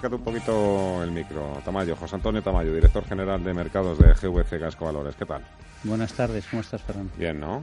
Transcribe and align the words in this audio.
Acércate 0.00 0.16
un 0.16 0.24
poquito 0.24 1.02
el 1.04 1.10
micro. 1.10 1.58
Tamayo, 1.62 1.94
José 1.94 2.16
Antonio 2.16 2.40
Tamayo, 2.42 2.72
director 2.72 3.04
general 3.04 3.44
de 3.44 3.52
mercados 3.52 3.98
de 3.98 4.06
GVC 4.14 4.58
Gasco 4.58 4.86
Valores. 4.86 5.14
¿Qué 5.14 5.26
tal? 5.26 5.42
Buenas 5.84 6.14
tardes, 6.14 6.46
¿cómo 6.50 6.62
estás, 6.62 6.80
Fernando? 6.80 7.12
Bien, 7.18 7.38
¿no? 7.38 7.62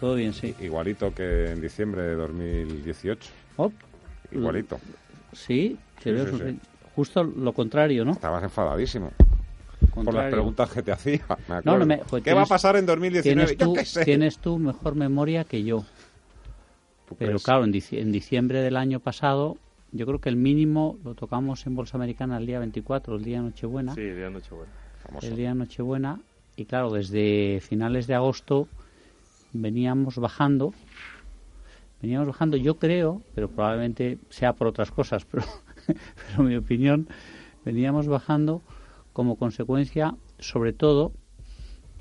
Todo 0.00 0.16
bien, 0.16 0.32
sí. 0.34 0.52
Igualito 0.60 1.14
que 1.14 1.52
en 1.52 1.60
diciembre 1.60 2.02
de 2.02 2.14
2018. 2.16 3.30
Oh, 3.58 3.70
Igualito. 4.32 4.80
sí, 5.32 5.78
Sí, 6.02 6.12
justo 6.96 7.22
lo 7.22 7.52
contrario, 7.52 8.04
¿no? 8.04 8.10
Estabas 8.10 8.42
enfadadísimo 8.42 9.12
por 9.94 10.12
las 10.12 10.32
preguntas 10.32 10.68
que 10.70 10.82
te 10.82 10.90
hacía. 10.90 11.20
me 11.48 11.54
No, 11.54 11.54
no 11.54 11.56
acuerdo. 11.84 11.86
me- 11.86 11.98
pues 11.98 12.24
¿Qué 12.24 12.30
va 12.34 12.40
a 12.40 12.42
tienes- 12.42 12.48
pasar 12.48 12.74
en 12.74 12.86
2019? 12.86 13.46
Tienes 13.46 13.56
Yo 13.60 13.64
tú, 13.66 13.74
qué 13.74 13.84
sé. 13.84 14.04
tienes 14.04 14.38
tú 14.38 14.58
mejor 14.58 14.96
memoria 14.96 15.44
que 15.44 15.62
yo. 15.62 15.84
¿Tú 17.08 17.14
Pero 17.16 17.30
crees? 17.30 17.44
claro, 17.44 17.62
en 17.64 18.10
diciembre 18.10 18.60
del 18.60 18.76
año 18.76 18.98
pasado, 18.98 19.56
yo 19.94 20.06
creo 20.06 20.20
que 20.20 20.28
el 20.28 20.36
mínimo 20.36 20.98
lo 21.04 21.14
tocamos 21.14 21.66
en 21.68 21.76
Bolsa 21.76 21.96
Americana 21.96 22.38
el 22.38 22.46
día 22.46 22.58
24, 22.58 23.14
el 23.14 23.22
día 23.22 23.40
Nochebuena. 23.40 23.94
Sí, 23.94 24.02
de 24.02 24.28
Nochebuena. 24.28 24.72
Famoso. 24.98 25.26
el 25.28 25.36
día 25.36 25.54
Nochebuena. 25.54 26.20
Y 26.56 26.64
claro, 26.64 26.90
desde 26.90 27.60
finales 27.60 28.08
de 28.08 28.14
agosto 28.14 28.66
veníamos 29.52 30.18
bajando. 30.18 30.74
Veníamos 32.02 32.26
bajando, 32.26 32.56
yo 32.56 32.74
creo, 32.76 33.22
pero 33.36 33.48
probablemente 33.48 34.18
sea 34.30 34.52
por 34.54 34.66
otras 34.66 34.90
cosas, 34.90 35.24
pero, 35.30 35.44
pero 35.86 36.42
mi 36.42 36.56
opinión, 36.56 37.06
veníamos 37.64 38.08
bajando 38.08 38.62
como 39.12 39.36
consecuencia, 39.36 40.16
sobre 40.40 40.72
todo, 40.72 41.12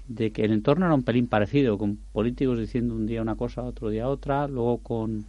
de 0.07 0.31
que 0.31 0.43
el 0.45 0.51
entorno 0.51 0.87
era 0.87 0.95
un 0.95 1.03
pelín 1.03 1.27
parecido, 1.27 1.77
con 1.77 1.97
políticos 2.11 2.57
diciendo 2.57 2.95
un 2.95 3.05
día 3.05 3.21
una 3.21 3.35
cosa, 3.35 3.61
otro 3.61 3.89
día 3.89 4.09
otra, 4.09 4.47
luego 4.47 4.79
con... 4.79 5.25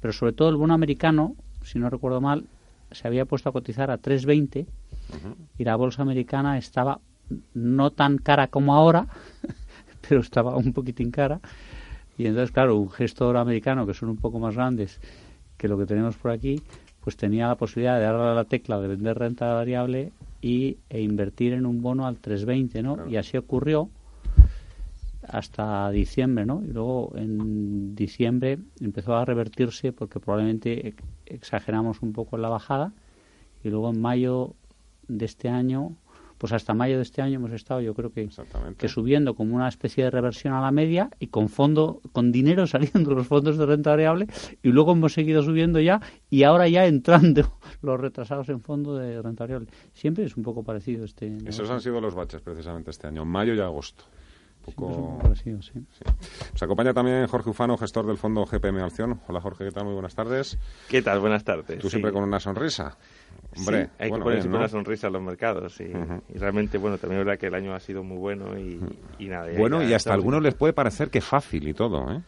Pero 0.00 0.12
sobre 0.12 0.32
todo 0.32 0.48
el 0.48 0.56
bono 0.56 0.74
americano, 0.74 1.36
si 1.62 1.78
no 1.78 1.90
recuerdo 1.90 2.20
mal, 2.20 2.44
se 2.90 3.06
había 3.06 3.24
puesto 3.24 3.48
a 3.48 3.52
cotizar 3.52 3.90
a 3.90 3.98
3.20 3.98 4.66
y 5.58 5.64
la 5.64 5.76
bolsa 5.76 6.02
americana 6.02 6.58
estaba 6.58 7.00
no 7.54 7.90
tan 7.90 8.18
cara 8.18 8.48
como 8.48 8.74
ahora, 8.74 9.06
pero 10.08 10.20
estaba 10.20 10.56
un 10.56 10.72
poquitín 10.72 11.10
cara. 11.10 11.40
Y 12.18 12.26
entonces, 12.26 12.52
claro, 12.52 12.76
un 12.76 12.90
gestor 12.90 13.36
americano, 13.36 13.86
que 13.86 13.94
son 13.94 14.08
un 14.08 14.16
poco 14.16 14.38
más 14.38 14.54
grandes 14.54 15.00
que 15.56 15.68
lo 15.68 15.78
que 15.78 15.86
tenemos 15.86 16.16
por 16.16 16.30
aquí, 16.30 16.60
pues 17.00 17.16
tenía 17.16 17.48
la 17.48 17.54
posibilidad 17.54 17.98
de 17.98 18.04
darle 18.04 18.22
a 18.22 18.34
la 18.34 18.44
tecla 18.44 18.78
de 18.80 18.88
vender 18.88 19.18
renta 19.18 19.52
variable 19.54 20.12
y, 20.42 20.78
e 20.88 21.00
invertir 21.00 21.52
en 21.52 21.66
un 21.66 21.82
bono 21.82 22.06
al 22.06 22.18
320, 22.18 22.82
¿no? 22.82 23.08
Y 23.08 23.16
así 23.16 23.36
ocurrió 23.36 23.88
hasta 25.32 25.90
diciembre, 25.90 26.44
¿no? 26.46 26.62
Y 26.64 26.68
luego 26.72 27.12
en 27.16 27.94
diciembre 27.94 28.58
empezó 28.80 29.14
a 29.16 29.24
revertirse 29.24 29.92
porque 29.92 30.20
probablemente 30.20 30.88
ex- 30.88 31.02
exageramos 31.26 32.02
un 32.02 32.12
poco 32.12 32.36
en 32.36 32.42
la 32.42 32.48
bajada 32.48 32.92
y 33.64 33.70
luego 33.70 33.90
en 33.90 34.00
mayo 34.00 34.54
de 35.08 35.24
este 35.24 35.48
año, 35.48 35.96
pues 36.38 36.52
hasta 36.54 36.72
mayo 36.72 36.96
de 36.96 37.02
este 37.02 37.20
año 37.20 37.34
hemos 37.36 37.52
estado, 37.52 37.80
yo 37.82 37.92
creo 37.94 38.10
que, 38.12 38.22
subiendo 38.88 39.34
como 39.34 39.54
una 39.54 39.68
especie 39.68 40.04
de 40.04 40.10
reversión 40.10 40.54
a 40.54 40.60
la 40.62 40.70
media 40.70 41.10
y 41.18 41.26
con 41.26 41.48
fondo, 41.48 42.00
con 42.12 42.32
dinero 42.32 42.66
saliendo 42.66 43.10
los 43.12 43.26
fondos 43.26 43.58
de 43.58 43.66
renta 43.66 43.90
variable 43.90 44.26
y 44.62 44.70
luego 44.70 44.92
hemos 44.92 45.12
seguido 45.12 45.42
subiendo 45.42 45.80
ya 45.80 46.00
y 46.30 46.44
ahora 46.44 46.68
ya 46.68 46.86
entrando 46.86 47.42
los 47.82 48.00
retrasados 48.00 48.48
en 48.48 48.60
fondo 48.60 48.96
de 48.96 49.20
renta 49.20 49.44
variable. 49.44 49.68
Siempre 49.92 50.24
es 50.24 50.36
un 50.36 50.42
poco 50.42 50.62
parecido 50.62 51.04
este. 51.04 51.36
Esos 51.44 51.68
han 51.70 51.80
sido 51.80 52.00
los 52.00 52.14
baches 52.14 52.40
precisamente 52.40 52.90
este 52.90 53.06
año, 53.06 53.24
mayo 53.24 53.54
y 53.54 53.60
agosto. 53.60 54.04
Poco... 54.64 55.18
parecido, 55.22 55.60
sí. 55.62 55.72
Nos 56.52 56.62
acompaña 56.62 56.92
también 56.92 57.26
Jorge 57.26 57.50
Ufano, 57.50 57.76
gestor 57.76 58.06
del 58.06 58.18
fondo 58.18 58.44
GPM 58.44 58.80
Acción. 58.82 59.20
Hola 59.26 59.40
Jorge, 59.40 59.64
¿qué 59.64 59.70
tal? 59.72 59.84
Muy 59.84 59.94
buenas 59.94 60.14
tardes. 60.14 60.58
¿Qué 60.88 61.02
tal? 61.02 61.18
Buenas 61.20 61.44
tardes. 61.44 61.78
Tú 61.78 61.88
Sí. 61.88 61.90
siempre 61.90 62.12
con 62.12 62.22
una 62.24 62.38
sonrisa. 62.40 62.96
Hombre, 63.56 63.86
Sí, 63.86 63.90
hay 63.98 64.08
bueno, 64.10 64.24
que 64.24 64.28
poner 64.28 64.40
siempre 64.42 64.58
¿no? 64.58 64.64
una 64.64 64.68
sonrisa 64.68 65.06
a 65.06 65.10
los 65.10 65.22
mercados. 65.22 65.80
Y, 65.80 65.84
y 65.84 66.38
realmente, 66.38 66.78
bueno, 66.78 66.98
también 66.98 67.20
es 67.20 67.26
verdad 67.26 67.40
que 67.40 67.46
el 67.46 67.54
año 67.54 67.74
ha 67.74 67.80
sido 67.80 68.02
muy 68.04 68.18
bueno 68.18 68.58
y, 68.58 68.80
y 69.18 69.26
nada. 69.28 69.50
ya- 69.50 69.58
Bueno, 69.58 69.82
y 69.82 69.92
hasta 69.94 70.10
a 70.10 70.14
algunos 70.14 70.42
les 70.42 70.54
puede 70.54 70.72
parecer 70.72 71.10
que 71.10 71.20
fácil 71.20 71.66
y 71.66 71.74
todo, 71.74 72.12
¿eh? 72.12 72.20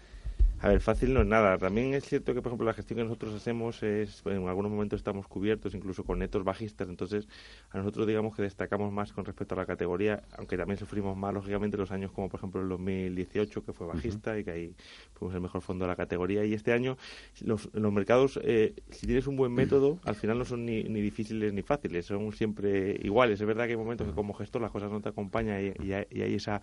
A 0.63 0.69
ver, 0.69 0.81
fácil 0.81 1.13
no 1.13 1.23
es 1.23 1.27
nada. 1.27 1.59
También 1.59 1.93
es 1.93 2.05
cierto 2.05 2.35
que, 2.35 2.41
por 2.41 2.51
ejemplo, 2.51 2.65
la 2.65 2.73
gestión 2.73 2.99
que 2.99 3.03
nosotros 3.03 3.35
hacemos 3.35 3.83
es, 3.83 4.23
en 4.27 4.47
algunos 4.47 4.71
momentos 4.71 5.01
estamos 5.01 5.27
cubiertos, 5.27 5.75
incluso 5.75 6.05
con 6.05 6.21
netos 6.21 6.45
bajistas, 6.45 6.89
entonces 6.89 7.27
a 7.71 7.79
nosotros 7.79 8.07
digamos 8.07 8.37
que 8.37 8.43
destacamos 8.43 8.93
más 8.93 9.13
con 9.13 9.25
respecto 9.25 9.57
a 9.57 9.59
la 9.59 9.67
categoría, 9.67 10.23
aunque 10.39 10.57
también 10.57 10.79
sufrimos 10.79 11.17
más, 11.17 11.35
lógicamente, 11.35 11.77
los 11.77 11.91
años 11.91 12.13
como, 12.13 12.29
por 12.29 12.39
ejemplo, 12.39 12.63
el 12.63 12.69
2018, 12.69 13.65
que 13.65 13.73
fue 13.73 13.89
bajista 13.89 14.39
y 14.39 14.45
que 14.45 14.53
ahí 14.53 14.77
fuimos 15.15 15.35
el 15.35 15.41
mejor 15.41 15.63
fondo 15.63 15.85
de 15.85 15.89
la 15.89 15.97
categoría. 15.97 16.45
Y 16.45 16.55
este 16.55 16.73
año, 16.73 16.97
los, 17.41 17.69
los 17.73 17.93
mercados, 17.93 18.39
eh, 18.45 18.77
si 18.91 19.07
tienes 19.07 19.27
un 19.27 19.35
buen 19.35 19.53
método, 19.53 19.99
al 20.05 20.15
final 20.15 20.39
no 20.39 20.45
son 20.45 20.65
ni, 20.65 20.85
ni 20.85 21.01
difíciles 21.01 21.53
ni 21.53 21.63
fáciles, 21.63 22.07
son 22.07 22.33
siempre 22.33 23.01
iguales. 23.03 23.41
Es 23.41 23.47
verdad 23.49 23.65
que 23.65 23.73
hay 23.73 23.77
momentos 23.77 24.07
que 24.07 24.15
como 24.15 24.33
gestor 24.33 24.63
las 24.63 24.71
cosas 24.71 24.93
no 24.93 25.01
te 25.01 25.09
acompañan 25.09 25.61
y, 25.61 25.85
y 25.85 25.93
y 25.93 26.23
hay 26.23 26.35
esa 26.37 26.61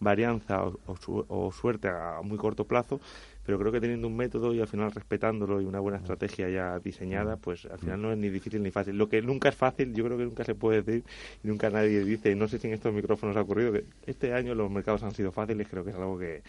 varianza 0.00 0.64
o, 0.64 0.78
o 0.86 0.96
su- 0.96 1.24
o 1.28 1.52
suerte 1.52 1.88
a 1.88 2.20
muy 2.22 2.38
corto 2.38 2.64
plazo, 2.64 3.00
pero 3.44 3.58
creo 3.58 3.72
que 3.72 3.80
teniendo 3.80 4.06
un 4.06 4.16
método 4.16 4.54
y 4.54 4.60
al 4.60 4.68
final 4.68 4.92
respetándolo 4.92 5.60
y 5.60 5.64
una 5.64 5.80
buena 5.80 5.98
estrategia 5.98 6.48
ya 6.48 6.78
diseñada, 6.78 7.36
pues 7.36 7.66
al 7.66 7.78
final 7.78 8.00
no 8.00 8.12
es 8.12 8.18
ni 8.18 8.28
difícil 8.28 8.62
ni 8.62 8.70
fácil. 8.70 8.96
Lo 8.96 9.08
que 9.08 9.22
nunca 9.22 9.48
es 9.48 9.54
fácil, 9.56 9.92
yo 9.94 10.04
creo 10.04 10.16
que 10.18 10.24
nunca 10.24 10.44
se 10.44 10.54
puede 10.54 10.82
decir 10.82 11.04
y 11.42 11.48
nunca 11.48 11.68
nadie 11.70 12.04
dice, 12.04 12.34
no 12.36 12.48
sé 12.48 12.58
si 12.58 12.68
en 12.68 12.74
estos 12.74 12.92
micrófonos 12.94 13.36
ha 13.36 13.40
ocurrido, 13.42 13.72
que 13.72 13.84
este 14.06 14.32
año 14.34 14.54
los 14.54 14.70
mercados 14.70 15.02
han 15.02 15.12
sido 15.14 15.32
fáciles, 15.32 15.68
creo 15.68 15.84
que 15.84 15.90
es 15.90 15.96
algo 15.96 16.18
que, 16.18 16.42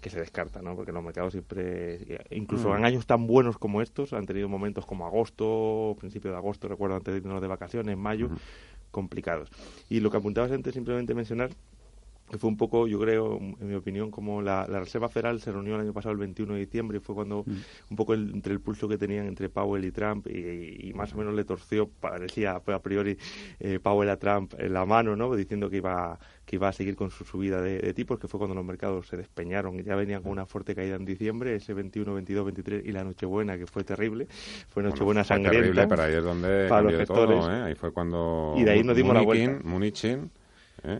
que 0.00 0.10
se 0.10 0.18
descarta, 0.20 0.62
¿no? 0.62 0.74
Porque 0.74 0.92
los 0.92 1.02
mercados 1.04 1.32
siempre, 1.32 2.20
incluso 2.30 2.74
en 2.76 2.84
años 2.84 3.06
tan 3.06 3.26
buenos 3.26 3.58
como 3.58 3.82
estos, 3.82 4.12
han 4.14 4.26
tenido 4.26 4.48
momentos 4.48 4.86
como 4.86 5.06
agosto, 5.06 5.96
principio 6.00 6.30
de 6.30 6.36
agosto, 6.38 6.68
recuerdo 6.68 6.96
antes 6.96 7.12
de 7.12 7.18
irnos 7.20 7.40
de 7.42 7.48
vacaciones, 7.48 7.96
mayo, 7.96 8.28
complicados. 8.90 9.50
Y 9.90 10.00
lo 10.00 10.10
que 10.10 10.16
apuntabas 10.16 10.50
antes, 10.52 10.72
simplemente 10.74 11.14
mencionar 11.14 11.50
que 12.30 12.38
fue 12.38 12.50
un 12.50 12.56
poco, 12.56 12.86
yo 12.88 12.98
creo, 12.98 13.38
en 13.38 13.68
mi 13.68 13.74
opinión, 13.74 14.10
como 14.10 14.42
la, 14.42 14.66
la 14.68 14.80
Reserva 14.80 15.08
Federal 15.08 15.40
se 15.40 15.52
reunió 15.52 15.76
el 15.76 15.82
año 15.82 15.92
pasado, 15.92 16.12
el 16.12 16.18
21 16.18 16.54
de 16.54 16.60
diciembre, 16.60 16.98
y 16.98 17.00
fue 17.00 17.14
cuando 17.14 17.44
un 17.46 17.96
poco 17.96 18.14
el- 18.14 18.30
entre 18.34 18.52
el 18.52 18.60
pulso 18.60 18.88
que 18.88 18.98
tenían 18.98 19.26
entre 19.26 19.48
Powell 19.48 19.84
y 19.84 19.92
Trump, 19.92 20.26
y, 20.26 20.88
y 20.88 20.92
más 20.94 21.14
o 21.14 21.18
menos 21.18 21.34
le 21.34 21.44
torció, 21.44 21.88
parecía 21.88 22.56
a 22.56 22.78
priori 22.80 23.16
eh, 23.60 23.78
Powell 23.80 24.10
a 24.10 24.16
Trump 24.16 24.54
en 24.58 24.72
la 24.72 24.84
mano, 24.84 25.14
¿no? 25.14 25.34
diciendo 25.36 25.70
que 25.70 25.76
iba, 25.76 26.18
que 26.44 26.56
iba 26.56 26.66
a 26.68 26.72
seguir 26.72 26.96
con 26.96 27.10
su 27.10 27.24
subida 27.24 27.60
de, 27.62 27.78
de 27.78 27.94
tipos, 27.94 28.18
que 28.18 28.26
fue 28.28 28.38
cuando 28.38 28.54
los 28.56 28.64
mercados 28.64 29.06
se 29.06 29.16
despeñaron, 29.16 29.78
ya 29.84 29.94
venían 29.94 30.22
con 30.22 30.32
una 30.32 30.46
fuerte 30.46 30.74
caída 30.74 30.96
en 30.96 31.04
diciembre, 31.04 31.54
ese 31.54 31.74
21, 31.74 32.12
22, 32.14 32.44
23, 32.44 32.86
y 32.86 32.92
la 32.92 33.04
Nochebuena, 33.04 33.56
que 33.56 33.66
fue 33.66 33.84
terrible, 33.84 34.26
fue 34.68 34.82
Nochebuena 34.82 35.22
Bueno, 35.22 35.24
fue 35.24 35.36
sangrienta. 35.36 35.58
terrible, 35.60 35.86
pero 35.86 36.02
ahí 36.02 36.14
es 36.14 36.24
donde 36.24 36.66
para 36.68 36.82
los 36.82 36.92
cambió 36.92 37.06
todo. 37.06 37.52
¿eh? 37.52 37.62
Ahí 37.62 37.74
fue 37.76 37.92
cuando 37.92 38.54
Y 38.56 38.64
de 38.64 38.70
ahí 38.72 38.82
nos 38.82 38.96
dimos 38.96 39.14
la 39.14 39.22
Munikin- 39.22 39.24
vuelta. 39.26 39.68
Munichin, 39.68 40.30
¿eh? 40.82 40.98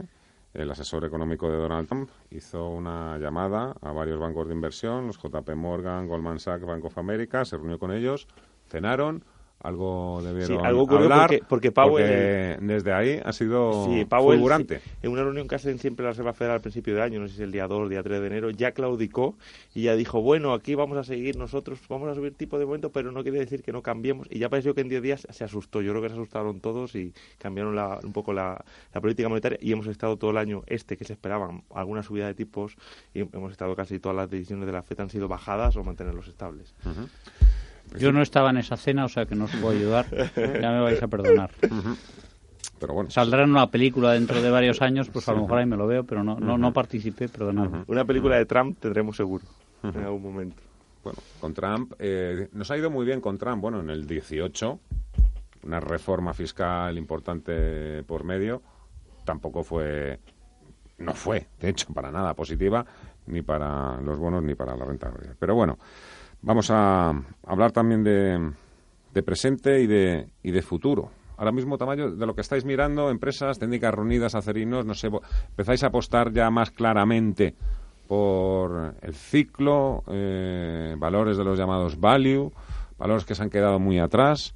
El 0.56 0.70
asesor 0.70 1.04
económico 1.04 1.50
de 1.50 1.56
Donald 1.56 1.88
Trump, 1.88 2.10
hizo 2.30 2.68
una 2.68 3.18
llamada 3.18 3.74
a 3.80 3.92
varios 3.92 4.18
bancos 4.18 4.48
de 4.48 4.54
inversión, 4.54 5.06
los 5.06 5.18
JP 5.18 5.54
Morgan, 5.54 6.08
Goldman 6.08 6.38
Sachs, 6.38 6.64
Bank 6.64 6.84
of 6.84 6.98
America, 6.98 7.44
se 7.44 7.56
reunió 7.56 7.78
con 7.78 7.92
ellos, 7.92 8.26
cenaron, 8.68 9.24
algo 9.66 10.20
debieron 10.22 10.58
Sí, 10.58 10.64
algo 10.64 10.82
ocurrió 10.82 11.04
hablar, 11.04 11.28
porque- 11.48 11.70
porque 11.70 12.56
desde 12.60 12.92
ahí 12.92 13.20
ha 13.24 13.32
sido 13.32 13.86
Sí, 13.86 14.04
Powell, 14.04 14.38
fulgurante. 14.38 14.78
sí, 14.78 14.90
en 15.02 15.10
una 15.12 15.22
reunión 15.24 15.48
que 15.48 15.54
hacen 15.56 15.78
siempre 15.78 16.04
la 16.04 16.10
Reserva 16.10 16.32
Federal 16.32 16.56
al 16.56 16.60
principio 16.60 16.94
de 16.94 17.02
año, 17.02 17.20
no 17.20 17.26
sé 17.28 17.34
si 17.34 17.40
es 17.42 17.44
el 17.46 17.52
día 17.52 17.66
2 17.66 17.80
o 17.80 17.82
el 17.84 17.90
día 17.90 18.02
3 18.02 18.20
de 18.20 18.26
enero, 18.26 18.50
ya 18.50 18.72
claudicó 18.72 19.36
y 19.74 19.82
ya 19.82 19.96
dijo, 19.96 20.22
bueno, 20.22 20.52
aquí 20.54 20.74
vamos 20.74 20.96
a 20.98 21.04
seguir 21.04 21.36
nosotros, 21.36 21.80
vamos 21.88 22.08
a 22.08 22.14
subir 22.14 22.34
tipo 22.34 22.58
de 22.58 22.66
momento, 22.66 22.90
pero 22.92 23.12
no 23.12 23.22
quiere 23.22 23.38
decir 23.38 23.62
que 23.62 23.72
no 23.72 23.82
cambiemos. 23.82 24.26
Y 24.30 24.38
ya 24.38 24.48
pareció 24.48 24.74
que 24.74 24.80
en 24.82 24.88
10 24.88 25.02
días 25.02 25.26
se 25.28 25.44
asustó. 25.44 25.82
Yo 25.82 25.90
creo 25.92 26.02
que 26.02 26.08
se 26.08 26.14
asustaron 26.14 26.60
todos 26.60 26.94
y 26.94 27.12
cambiaron 27.38 27.74
la- 27.74 27.98
un 28.02 28.12
poco 28.12 28.32
la, 28.32 28.64
la 28.94 29.00
política 29.00 29.28
monetaria 29.28 29.58
y 29.60 29.72
hemos 29.72 29.86
estado 29.88 30.16
todo 30.16 30.30
el 30.30 30.36
año 30.38 30.62
este 30.66 30.96
que 30.96 31.04
se 31.04 31.12
esperaban 31.12 31.64
alguna 31.74 32.02
subida 32.02 32.26
de 32.26 32.34
tipos 32.34 32.76
y 33.14 33.20
hemos 33.20 33.52
estado 33.52 33.74
casi 33.74 33.98
todas 33.98 34.16
las 34.16 34.30
decisiones 34.30 34.66
de 34.66 34.72
la 34.72 34.82
FED 34.82 35.00
han 35.00 35.10
sido 35.10 35.28
bajadas 35.28 35.76
o 35.76 35.82
mantenerlos 35.84 36.28
estables. 36.28 36.74
Yo 37.98 38.12
no 38.12 38.22
estaba 38.22 38.50
en 38.50 38.58
esa 38.58 38.76
cena, 38.76 39.04
o 39.04 39.08
sea 39.08 39.26
que 39.26 39.34
no 39.34 39.44
os 39.44 39.52
puedo 39.52 39.76
ayudar. 39.76 40.06
Ya 40.36 40.70
me 40.70 40.80
vais 40.80 41.02
a 41.02 41.08
perdonar. 41.08 41.50
Pero 42.78 42.92
bueno, 42.92 43.10
Saldrá 43.10 43.44
en 43.44 43.50
una 43.50 43.70
película 43.70 44.12
dentro 44.12 44.42
de 44.42 44.50
varios 44.50 44.82
años, 44.82 45.08
pues 45.08 45.28
a 45.28 45.32
lo 45.32 45.42
mejor 45.42 45.58
ahí 45.58 45.66
me 45.66 45.76
lo 45.76 45.86
veo, 45.86 46.04
pero 46.04 46.22
no, 46.22 46.38
no, 46.38 46.58
no 46.58 46.72
participé, 46.72 47.28
perdonadme. 47.28 47.84
Una 47.86 48.04
película 48.04 48.36
de 48.36 48.44
Trump 48.44 48.78
tendremos 48.78 49.16
seguro 49.16 49.44
en 49.82 50.04
algún 50.04 50.22
momento. 50.22 50.62
bueno, 51.02 51.18
con 51.40 51.54
Trump 51.54 51.94
eh, 51.98 52.48
nos 52.52 52.70
ha 52.70 52.76
ido 52.76 52.90
muy 52.90 53.06
bien 53.06 53.20
con 53.20 53.38
Trump. 53.38 53.62
Bueno, 53.62 53.80
en 53.80 53.88
el 53.88 54.06
18 54.06 54.78
una 55.66 55.80
reforma 55.80 56.32
fiscal 56.32 56.96
importante 56.96 58.02
por 58.04 58.24
medio 58.24 58.62
tampoco 59.24 59.64
fue 59.64 60.20
no 60.98 61.12
fue, 61.12 61.48
de 61.60 61.68
hecho, 61.68 61.92
para 61.92 62.10
nada 62.10 62.34
positiva 62.34 62.86
ni 63.26 63.42
para 63.42 64.00
los 64.00 64.18
bonos 64.18 64.42
ni 64.42 64.54
para 64.54 64.76
la 64.76 64.84
renta. 64.84 65.12
Pero 65.38 65.54
bueno, 65.54 65.78
vamos 66.46 66.70
a 66.70 67.10
hablar 67.44 67.72
también 67.72 68.04
de, 68.04 68.52
de 69.12 69.22
presente 69.22 69.82
y 69.82 69.86
de, 69.86 70.28
y 70.42 70.52
de 70.52 70.62
futuro. 70.62 71.10
Ahora 71.36 71.52
mismo, 71.52 71.76
Tamayo, 71.76 72.12
de 72.12 72.24
lo 72.24 72.34
que 72.34 72.40
estáis 72.40 72.64
mirando, 72.64 73.10
empresas, 73.10 73.58
técnicas 73.58 73.92
reunidas, 73.92 74.34
acerinos, 74.34 74.86
no 74.86 74.94
sé, 74.94 75.10
empezáis 75.48 75.82
a 75.82 75.88
apostar 75.88 76.32
ya 76.32 76.48
más 76.50 76.70
claramente 76.70 77.54
por 78.06 78.94
el 79.02 79.14
ciclo, 79.14 80.04
eh, 80.08 80.94
valores 80.96 81.36
de 81.36 81.44
los 81.44 81.58
llamados 81.58 81.98
value, 81.98 82.52
valores 82.96 83.24
que 83.24 83.34
se 83.34 83.42
han 83.42 83.50
quedado 83.50 83.78
muy 83.80 83.98
atrás. 83.98 84.54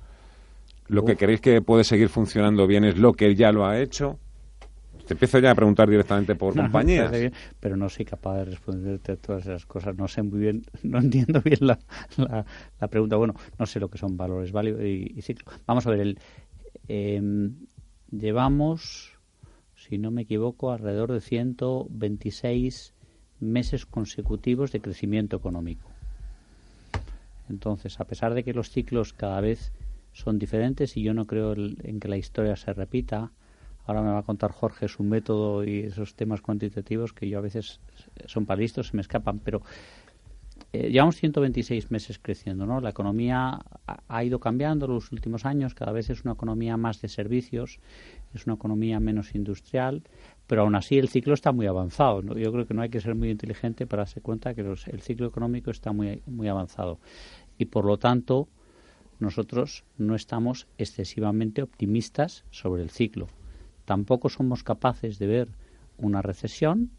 Lo 0.86 1.04
que 1.04 1.16
creéis 1.16 1.40
que 1.40 1.60
puede 1.60 1.84
seguir 1.84 2.08
funcionando 2.08 2.66
bien 2.66 2.84
es 2.84 2.98
lo 2.98 3.12
que 3.12 3.34
ya 3.34 3.52
lo 3.52 3.66
ha 3.66 3.78
hecho. 3.78 4.18
Te 5.10 5.14
empiezo 5.14 5.40
ya 5.40 5.50
a 5.50 5.54
preguntar 5.56 5.90
directamente 5.90 6.36
por 6.36 6.54
No, 6.56 6.62
compañías. 6.62 7.10
pero 7.58 7.76
no 7.76 7.88
soy 7.88 8.04
capaz 8.04 8.36
de 8.36 8.44
responderte 8.44 9.10
a 9.10 9.16
todas 9.16 9.42
esas 9.42 9.66
cosas. 9.66 9.96
No 9.96 10.06
sé 10.06 10.22
muy 10.22 10.38
bien, 10.38 10.62
no 10.84 10.98
entiendo 10.98 11.42
bien 11.42 11.58
la, 11.62 11.80
la, 12.16 12.46
la 12.80 12.86
pregunta. 12.86 13.16
Bueno, 13.16 13.34
no 13.58 13.66
sé 13.66 13.80
lo 13.80 13.88
que 13.90 13.98
son 13.98 14.16
valores 14.16 14.52
value 14.52 14.86
y, 14.86 15.12
y 15.16 15.22
ciclo. 15.22 15.50
Vamos 15.66 15.84
a 15.88 15.90
ver, 15.90 15.98
el, 15.98 16.18
em, 16.86 17.56
llevamos, 18.12 19.18
si 19.74 19.98
no 19.98 20.12
me 20.12 20.22
equivoco, 20.22 20.70
alrededor 20.70 21.10
de 21.10 21.20
126 21.20 22.94
meses 23.40 23.86
consecutivos 23.86 24.70
de 24.70 24.80
crecimiento 24.80 25.36
económico. 25.36 25.90
Entonces, 27.48 27.98
a 27.98 28.04
pesar 28.04 28.34
de 28.34 28.44
que 28.44 28.54
los 28.54 28.70
ciclos 28.70 29.12
cada 29.12 29.40
vez 29.40 29.72
son 30.12 30.38
diferentes 30.38 30.96
y 30.96 31.02
yo 31.02 31.14
no 31.14 31.24
creo 31.24 31.54
en 31.54 31.98
que 31.98 32.06
la 32.06 32.16
historia 32.16 32.54
se 32.54 32.72
repita, 32.72 33.32
ahora 33.90 34.02
me 34.02 34.12
va 34.12 34.18
a 34.18 34.22
contar 34.22 34.52
Jorge 34.52 34.88
su 34.88 35.02
método 35.02 35.64
y 35.64 35.80
esos 35.80 36.14
temas 36.14 36.40
cuantitativos 36.40 37.12
que 37.12 37.28
yo 37.28 37.38
a 37.38 37.42
veces 37.42 37.80
son 38.26 38.46
para 38.46 38.60
listos, 38.60 38.88
se 38.88 38.96
me 38.96 39.02
escapan, 39.02 39.40
pero 39.40 39.62
eh, 40.72 40.90
llevamos 40.90 41.16
126 41.16 41.90
meses 41.90 42.20
creciendo, 42.22 42.66
¿no? 42.66 42.80
La 42.80 42.90
economía 42.90 43.60
ha, 44.08 44.24
ido 44.24 44.38
cambiando 44.38 44.86
los 44.86 45.10
últimos 45.10 45.44
años, 45.44 45.74
cada 45.74 45.90
vez 45.90 46.10
es 46.10 46.24
una 46.24 46.34
economía 46.34 46.76
más 46.76 47.00
de 47.00 47.08
servicios, 47.08 47.80
es 48.32 48.46
una 48.46 48.54
economía 48.54 49.00
menos 49.00 49.34
industrial, 49.34 50.02
pero 50.46 50.62
aún 50.62 50.76
así 50.76 50.98
el 50.98 51.08
ciclo 51.08 51.34
está 51.34 51.50
muy 51.50 51.66
avanzado. 51.66 52.22
Yo 52.22 52.52
creo 52.52 52.66
que 52.66 52.74
no 52.74 52.82
hay 52.82 52.90
que 52.90 53.00
ser 53.00 53.16
muy 53.16 53.30
inteligente 53.30 53.86
para 53.86 54.02
darse 54.02 54.20
cuenta 54.20 54.54
que 54.54 54.62
los- 54.62 54.86
el 54.86 55.00
ciclo 55.00 55.26
económico 55.26 55.72
está 55.72 55.92
muy 55.92 56.48
avanzado. 56.48 57.00
Y 57.58 57.64
por 57.64 57.84
lo 57.84 57.98
tanto, 57.98 58.48
nosotros 59.18 59.84
no 59.98 60.14
estamos 60.14 60.66
excesivamente 60.78 61.62
optimistas 61.62 62.44
sobre 62.50 62.82
el 62.82 62.90
ciclo. 62.90 63.28
Tampoco 63.90 64.28
somos 64.28 64.62
capaces 64.62 65.18
de 65.18 65.26
ver 65.26 65.48
una 65.98 66.22
recesión 66.22 66.92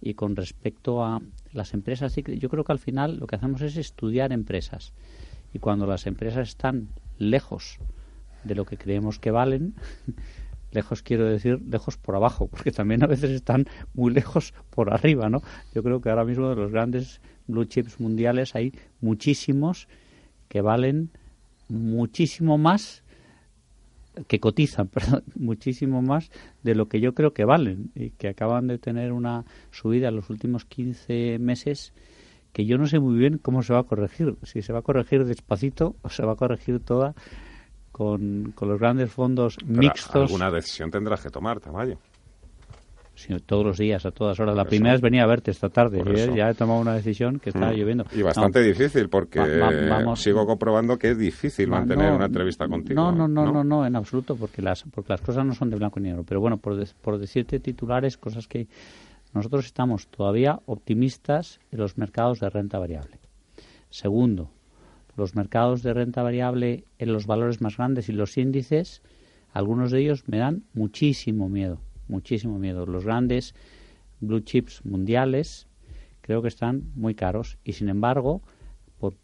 y 0.00 0.14
con 0.14 0.34
respecto 0.34 1.04
a 1.04 1.20
las 1.52 1.74
empresas, 1.74 2.16
yo 2.16 2.48
creo 2.48 2.64
que 2.64 2.72
al 2.72 2.78
final 2.78 3.18
lo 3.18 3.26
que 3.26 3.36
hacemos 3.36 3.60
es 3.60 3.76
estudiar 3.76 4.32
empresas. 4.32 4.94
Y 5.52 5.58
cuando 5.58 5.86
las 5.86 6.06
empresas 6.06 6.48
están 6.48 6.88
lejos 7.18 7.76
de 8.44 8.54
lo 8.54 8.64
que 8.64 8.78
creemos 8.78 9.18
que 9.18 9.30
valen, 9.30 9.74
lejos 10.72 11.02
quiero 11.02 11.26
decir 11.26 11.60
lejos 11.68 11.98
por 11.98 12.16
abajo, 12.16 12.46
porque 12.46 12.72
también 12.72 13.04
a 13.04 13.08
veces 13.08 13.28
están 13.28 13.66
muy 13.92 14.10
lejos 14.10 14.54
por 14.70 14.90
arriba, 14.90 15.28
¿no? 15.28 15.42
Yo 15.74 15.82
creo 15.82 16.00
que 16.00 16.08
ahora 16.08 16.24
mismo 16.24 16.48
de 16.48 16.56
los 16.56 16.72
grandes 16.72 17.20
blue 17.46 17.66
chips 17.66 18.00
mundiales 18.00 18.54
hay 18.54 18.72
muchísimos 19.02 19.86
que 20.48 20.62
valen 20.62 21.10
muchísimo 21.68 22.56
más 22.56 23.02
que 24.26 24.40
cotizan, 24.40 24.88
perdón, 24.88 25.24
muchísimo 25.34 26.02
más 26.02 26.30
de 26.62 26.74
lo 26.74 26.88
que 26.88 27.00
yo 27.00 27.14
creo 27.14 27.32
que 27.32 27.44
valen 27.44 27.90
y 27.94 28.10
que 28.10 28.28
acaban 28.28 28.66
de 28.66 28.78
tener 28.78 29.12
una 29.12 29.44
subida 29.70 30.08
en 30.08 30.16
los 30.16 30.30
últimos 30.30 30.64
15 30.64 31.38
meses 31.38 31.92
que 32.52 32.66
yo 32.66 32.76
no 32.76 32.86
sé 32.86 33.00
muy 33.00 33.16
bien 33.16 33.38
cómo 33.38 33.62
se 33.62 33.72
va 33.72 33.80
a 33.80 33.84
corregir, 33.84 34.36
si 34.42 34.60
se 34.60 34.72
va 34.72 34.80
a 34.80 34.82
corregir 34.82 35.24
despacito 35.24 35.96
o 36.02 36.10
se 36.10 36.24
va 36.24 36.32
a 36.32 36.36
corregir 36.36 36.80
toda 36.80 37.14
con, 37.92 38.52
con 38.54 38.68
los 38.68 38.78
grandes 38.78 39.10
fondos 39.10 39.56
Pero 39.56 39.80
mixtos 39.80 40.30
Alguna 40.30 40.50
decisión 40.50 40.90
tendrás 40.90 41.22
que 41.22 41.30
tomar, 41.30 41.60
Tamayo. 41.60 41.98
Sino 43.22 43.40
todos 43.40 43.64
los 43.64 43.78
días, 43.78 44.04
a 44.06 44.10
todas 44.10 44.38
horas. 44.40 44.54
La 44.56 44.62
Por 44.64 44.70
primera 44.70 44.90
eso. 44.94 44.96
es 44.96 45.02
venir 45.02 45.20
a 45.22 45.26
verte 45.26 45.50
esta 45.50 45.68
tarde. 45.68 46.02
Ya 46.36 46.50
he 46.50 46.54
tomado 46.54 46.80
una 46.80 46.94
decisión 46.94 47.38
que 47.38 47.50
está 47.50 47.70
Mm. 47.70 47.74
lloviendo. 47.74 48.04
Y 48.14 48.22
bastante 48.22 48.60
No, 48.60 48.66
difícil, 48.66 49.08
porque 49.08 49.38
Va- 49.40 49.46
va- 49.48 49.88
vamos- 49.88 50.20
sigo 50.22 50.44
comprobando 50.46 50.98
que 50.98 51.10
es 51.10 51.18
difícil 51.18 51.68
mantener 51.68 52.10
no, 52.10 52.16
una 52.16 52.26
entrevista 52.26 52.68
contigo. 52.68 53.00
No, 53.00 53.12
no, 53.12 53.26
no, 53.28 53.50
no, 53.52 53.64
no, 53.64 53.86
en 53.86 53.96
absoluto, 53.96 54.36
porque 54.36 54.60
las, 54.62 54.82
porque 54.84 55.12
las 55.12 55.20
cosas 55.20 55.44
no 55.46 55.54
son 55.54 55.70
de 55.70 55.76
blanco 55.76 56.00
y 56.00 56.02
negro. 56.02 56.24
Pero 56.26 56.40
bueno, 56.40 56.56
por, 56.58 56.76
por 57.02 57.18
decirte 57.18 57.60
titulares, 57.60 58.16
cosas 58.18 58.46
que 58.48 58.66
nosotros 59.34 59.64
estamos 59.64 60.08
todavía 60.08 60.58
optimistas 60.66 61.58
en 61.70 61.78
los 61.78 61.96
mercados 61.96 62.40
de 62.40 62.50
renta 62.50 62.78
variable. 62.78 63.18
Segundo, 63.90 64.50
los 65.16 65.34
mercados 65.34 65.82
de 65.82 65.92
renta 65.92 66.22
variable 66.22 66.84
en 66.98 67.12
los 67.12 67.26
valores 67.26 67.60
más 67.60 67.76
grandes 67.76 68.08
y 68.08 68.12
los 68.12 68.36
índices, 68.38 69.02
algunos 69.52 69.90
de 69.90 70.00
ellos 70.00 70.24
me 70.28 70.38
dan 70.38 70.62
muchísimo 70.74 71.48
miedo, 71.48 71.78
muchísimo 72.08 72.58
miedo. 72.58 72.86
Los 72.86 73.04
grandes 73.04 73.54
blue 74.20 74.40
chips 74.40 74.84
mundiales 74.84 75.66
creo 76.20 76.42
que 76.42 76.48
están 76.48 76.84
muy 76.94 77.14
caros 77.14 77.58
y 77.64 77.72
sin 77.72 77.88
embargo, 77.88 78.42
por 78.98 79.14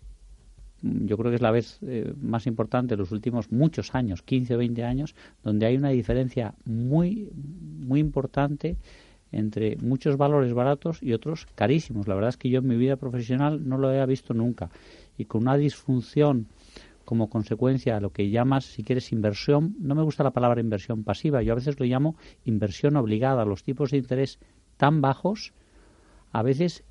yo 0.82 1.16
creo 1.16 1.30
que 1.30 1.36
es 1.36 1.42
la 1.42 1.50
vez 1.50 1.78
eh, 1.82 2.12
más 2.20 2.46
importante 2.46 2.94
de 2.94 2.98
los 2.98 3.12
últimos 3.12 3.50
muchos 3.50 3.94
años, 3.94 4.22
15 4.22 4.54
o 4.54 4.58
20 4.58 4.84
años, 4.84 5.14
donde 5.42 5.66
hay 5.66 5.76
una 5.76 5.90
diferencia 5.90 6.54
muy, 6.64 7.30
muy 7.34 8.00
importante 8.00 8.76
entre 9.32 9.76
muchos 9.76 10.16
valores 10.16 10.54
baratos 10.54 11.02
y 11.02 11.12
otros 11.12 11.46
carísimos. 11.54 12.08
La 12.08 12.14
verdad 12.14 12.30
es 12.30 12.36
que 12.36 12.48
yo 12.48 12.60
en 12.60 12.68
mi 12.68 12.76
vida 12.76 12.96
profesional 12.96 13.68
no 13.68 13.76
lo 13.76 13.88
había 13.88 14.06
visto 14.06 14.34
nunca. 14.34 14.70
Y 15.16 15.26
con 15.26 15.42
una 15.42 15.56
disfunción 15.56 16.46
como 17.08 17.30
consecuencia 17.30 17.94
de 17.94 18.02
lo 18.02 18.12
que 18.12 18.28
llamas, 18.28 18.66
si 18.66 18.84
quieres, 18.84 19.12
inversión, 19.12 19.74
no 19.78 19.94
me 19.94 20.02
gusta 20.02 20.22
la 20.24 20.32
palabra 20.32 20.60
inversión 20.60 21.04
pasiva, 21.04 21.42
yo 21.42 21.52
a 21.52 21.54
veces 21.54 21.80
lo 21.80 21.86
llamo 21.86 22.16
inversión 22.44 22.96
obligada. 22.96 23.46
Los 23.46 23.62
tipos 23.62 23.92
de 23.92 23.96
interés 23.96 24.38
tan 24.76 25.00
bajos 25.00 25.54
a 26.32 26.42
veces 26.42 26.84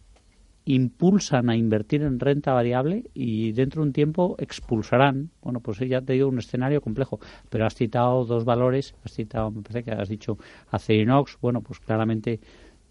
impulsan 0.66 1.52
a 1.52 1.56
invertir 1.56 2.02
en 2.02 2.20
renta 2.20 2.52
variable 2.54 3.12
y 3.14 3.52
dentro 3.52 3.84
de 3.84 3.90
un 3.90 3.94
tiempo 3.94 4.36
expulsarán. 4.40 5.30
Bueno, 5.44 5.60
pues 5.60 5.78
ya 5.88 6.02
te 6.02 6.14
digo 6.14 6.30
un 6.30 6.40
escenario 6.40 6.82
complejo, 6.82 7.20
pero 7.52 7.68
has 7.68 7.76
citado 7.76 8.26
dos 8.26 8.44
valores, 8.44 8.96
has 9.06 9.12
citado, 9.14 9.52
me 9.52 9.62
parece 9.62 9.84
que 9.84 9.92
has 9.92 10.10
dicho 10.10 10.40
Acerinox, 10.72 11.38
bueno, 11.40 11.62
pues 11.62 11.80
claramente 11.80 12.40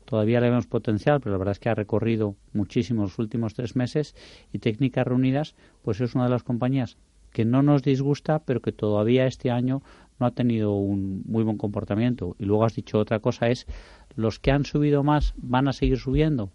todavía 0.05 0.41
le 0.41 0.51
vemos 0.51 0.69
potencial, 0.69 1.19
pero 1.19 1.33
la 1.33 1.39
verdad 1.39 1.53
es 1.53 1.59
que 1.59 1.71
ha 1.71 1.75
recorrido 1.75 2.37
muchísimo 2.53 3.03
los 3.03 3.19
últimos 3.19 3.55
tres 3.55 3.75
meses 3.75 4.15
y 4.53 4.61
Técnicas 4.61 5.05
Reunidas, 5.05 5.57
pues 5.83 6.01
es 6.01 6.15
una 6.15 6.23
de 6.23 6.31
las 6.31 6.45
compañías 6.45 6.97
que 7.37 7.45
no 7.45 7.61
nos 7.63 7.83
disgusta, 7.83 8.39
pero 8.39 8.63
que 8.63 8.73
todavía 8.73 9.27
este 9.27 9.51
año 9.51 9.83
no 10.19 10.25
ha 10.25 10.31
tenido 10.31 10.73
un 10.73 11.23
muy 11.27 11.45
buen 11.45 11.59
comportamiento. 11.59 12.35
Y 12.39 12.47
luego 12.47 12.65
has 12.65 12.75
dicho 12.75 12.99
otra 12.99 13.19
cosa, 13.21 13.51
es 13.51 13.67
los 14.15 14.39
que 14.41 14.53
han 14.53 14.65
subido 14.65 15.03
más 15.03 15.35
van 15.37 15.69
a 15.69 15.75
seguir 15.75 15.99
subiendo 15.99 16.51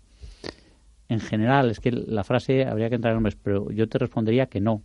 en 1.08 1.20
general, 1.20 1.70
es 1.70 1.80
que 1.80 1.92
la 1.92 2.24
frase 2.24 2.66
habría 2.66 2.90
que 2.90 2.96
entrar 2.96 3.12
en 3.12 3.18
nombres, 3.18 3.36
pero 3.36 3.70
yo 3.70 3.88
te 3.88 4.00
respondería 4.00 4.48
que 4.48 4.60
no. 4.60 4.82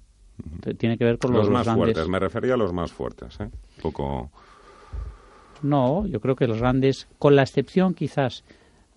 Tiene 0.76 0.98
que 0.98 1.04
ver 1.06 1.18
con 1.18 1.32
Los 1.32 1.46
los, 1.46 1.50
más 1.50 1.64
grandes. 1.64 1.84
fuertes, 1.94 2.08
me 2.08 2.18
refería 2.18 2.52
a 2.52 2.56
los 2.58 2.74
más 2.74 2.92
fuertes. 2.92 3.40
¿eh? 3.40 3.44
Un 3.44 3.80
poco. 3.80 4.30
No, 5.62 6.06
yo 6.06 6.20
creo 6.20 6.36
que 6.36 6.46
los 6.46 6.58
grandes, 6.58 7.08
con 7.18 7.36
la 7.36 7.42
excepción 7.42 7.94
quizás 7.94 8.44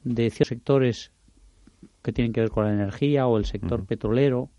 de 0.04 0.30
ciertos 0.32 0.50
sectores 0.50 1.12
que 2.02 2.12
tienen 2.12 2.34
que 2.34 2.42
ver 2.42 2.50
con 2.50 2.66
la 2.66 2.74
energía 2.74 3.26
o 3.26 3.38
el 3.38 3.46
sector 3.46 3.86
petrolero, 3.86 4.50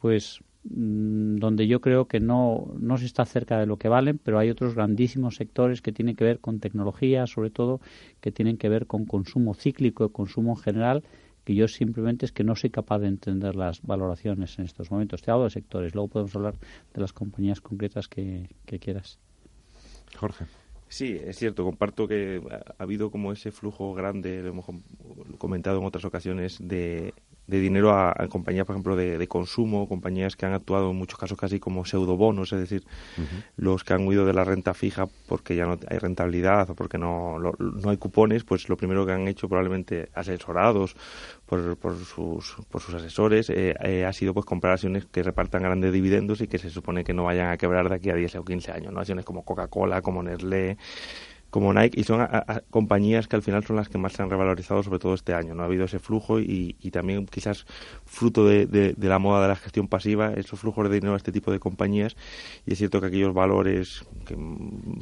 pues 0.00 0.40
donde 0.64 1.66
yo 1.66 1.80
creo 1.80 2.06
que 2.06 2.20
no, 2.20 2.72
no 2.78 2.96
se 2.96 3.06
está 3.06 3.24
cerca 3.24 3.58
de 3.58 3.66
lo 3.66 3.78
que 3.78 3.88
valen, 3.88 4.18
pero 4.18 4.38
hay 4.38 4.50
otros 4.50 4.74
grandísimos 4.74 5.36
sectores 5.36 5.82
que 5.82 5.92
tienen 5.92 6.14
que 6.14 6.24
ver 6.24 6.38
con 6.38 6.60
tecnología, 6.60 7.26
sobre 7.26 7.50
todo, 7.50 7.80
que 8.20 8.30
tienen 8.30 8.56
que 8.56 8.68
ver 8.68 8.86
con 8.86 9.04
consumo 9.04 9.54
cíclico 9.54 10.04
y 10.04 10.10
consumo 10.10 10.52
en 10.52 10.62
general, 10.62 11.04
que 11.44 11.54
yo 11.54 11.66
simplemente 11.66 12.26
es 12.26 12.32
que 12.32 12.44
no 12.44 12.54
soy 12.54 12.70
capaz 12.70 13.00
de 13.00 13.08
entender 13.08 13.56
las 13.56 13.82
valoraciones 13.82 14.58
en 14.58 14.64
estos 14.64 14.90
momentos. 14.92 15.22
Te 15.22 15.32
hablo 15.32 15.44
de 15.44 15.50
sectores, 15.50 15.94
luego 15.94 16.08
podemos 16.08 16.36
hablar 16.36 16.54
de 16.94 17.00
las 17.00 17.12
compañías 17.12 17.60
concretas 17.60 18.06
que, 18.06 18.48
que 18.64 18.78
quieras. 18.78 19.18
Jorge. 20.16 20.44
Sí, 20.92 21.18
es 21.24 21.38
cierto, 21.38 21.64
comparto 21.64 22.06
que 22.06 22.42
ha 22.50 22.82
habido 22.82 23.10
como 23.10 23.32
ese 23.32 23.50
flujo 23.50 23.94
grande, 23.94 24.42
lo 24.42 24.50
hemos 24.50 24.66
comentado 25.38 25.78
en 25.78 25.86
otras 25.86 26.04
ocasiones, 26.04 26.58
de, 26.60 27.14
de 27.46 27.60
dinero 27.60 27.92
a, 27.92 28.14
compañías, 28.28 28.66
por 28.66 28.74
ejemplo, 28.74 28.96
de, 28.96 29.28
consumo, 29.28 29.88
compañías 29.88 30.36
que 30.36 30.46
han 30.46 30.52
actuado 30.52 30.90
en 30.90 30.96
muchos 30.96 31.18
casos 31.18 31.38
casi 31.38 31.58
como 31.58 31.84
pseudobonos, 31.84 32.52
es 32.52 32.60
decir, 32.60 32.84
los 33.56 33.84
que 33.84 33.94
han 33.94 34.06
huido 34.06 34.24
de 34.24 34.32
la 34.32 34.44
renta 34.44 34.74
fija 34.74 35.06
porque 35.26 35.56
ya 35.56 35.66
no 35.66 35.78
hay 35.88 35.98
rentabilidad 35.98 36.70
o 36.70 36.74
porque 36.74 36.98
no, 36.98 37.38
no 37.38 37.90
hay 37.90 37.96
cupones, 37.96 38.44
pues 38.44 38.68
lo 38.68 38.76
primero 38.76 39.04
que 39.06 39.12
han 39.12 39.28
hecho 39.28 39.48
probablemente 39.48 40.10
asesorados 40.14 40.96
por, 41.46 41.76
por, 41.76 41.96
sus, 41.96 42.56
por 42.70 42.80
sus 42.80 42.94
asesores 42.94 43.50
eh, 43.50 43.74
eh, 43.82 44.04
ha 44.04 44.12
sido 44.12 44.34
pues 44.34 44.46
comprar 44.46 44.74
acciones 44.74 45.06
que 45.06 45.22
repartan 45.22 45.62
grandes 45.62 45.92
dividendos 45.92 46.40
y 46.40 46.48
que 46.48 46.58
se 46.58 46.70
supone 46.70 47.04
que 47.04 47.12
no 47.12 47.24
vayan 47.24 47.50
a 47.50 47.56
quebrar 47.56 47.88
de 47.88 47.96
aquí 47.96 48.10
a 48.10 48.14
10 48.14 48.36
o 48.36 48.44
15 48.44 48.72
años, 48.72 48.92
¿no? 48.92 49.00
Acciones 49.00 49.24
como 49.24 49.44
Coca-Cola, 49.44 50.02
como 50.02 50.22
Nestlé, 50.22 50.76
como 51.52 51.74
Nike 51.74 52.00
y 52.00 52.04
son 52.04 52.26
compañías 52.70 53.28
que 53.28 53.36
al 53.36 53.42
final 53.42 53.62
son 53.62 53.76
las 53.76 53.90
que 53.90 53.98
más 53.98 54.14
se 54.14 54.22
han 54.22 54.30
revalorizado 54.30 54.82
sobre 54.82 54.98
todo 54.98 55.12
este 55.12 55.34
año 55.34 55.54
no 55.54 55.62
ha 55.62 55.66
habido 55.66 55.84
ese 55.84 55.98
flujo 55.98 56.40
y, 56.40 56.76
y 56.80 56.90
también 56.90 57.26
quizás 57.26 57.66
fruto 58.06 58.46
de, 58.46 58.66
de, 58.66 58.94
la 58.96 59.18
moda 59.18 59.42
de 59.42 59.48
la 59.48 59.56
gestión 59.56 59.86
pasiva 59.86 60.32
esos 60.32 60.58
flujos 60.58 60.88
de 60.88 60.94
dinero 60.94 61.12
a 61.12 61.18
este 61.18 61.30
tipo 61.30 61.52
de 61.52 61.58
compañías 61.58 62.16
y 62.64 62.72
es 62.72 62.78
cierto 62.78 63.02
que 63.02 63.08
aquellos 63.08 63.34
valores 63.34 64.02
que 64.24 64.34